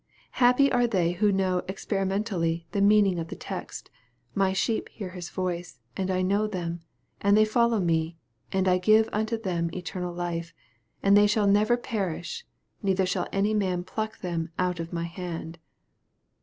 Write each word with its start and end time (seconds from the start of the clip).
Happy 0.41 0.71
are 0.71 0.87
they 0.87 1.11
who 1.11 1.31
know 1.31 1.61
experimentally 1.67 2.65
the 2.71 2.81
meaning 2.81 3.19
of 3.19 3.27
the 3.27 3.35
text," 3.35 3.91
my 4.33 4.51
sheep 4.51 4.89
hear 4.89 5.13
my 5.13 5.19
voice, 5.21 5.79
and 5.95 6.09
I 6.09 6.23
know 6.23 6.47
them, 6.47 6.81
and 7.21 7.37
they 7.37 7.45
follow 7.45 7.79
me: 7.79 8.17
and 8.51 8.67
I 8.67 8.79
give 8.79 9.07
unto 9.13 9.37
them 9.37 9.69
eternal 9.75 10.11
life; 10.11 10.55
and 11.03 11.15
they 11.15 11.27
shall 11.27 11.45
never 11.45 11.77
perish, 11.77 12.47
neither 12.81 13.05
shall 13.05 13.27
any 13.31 13.53
man 13.53 13.83
pluck 13.83 14.21
them 14.21 14.49
out 14.57 14.79
of 14.79 14.91
my 14.91 15.03
hand." 15.03 15.59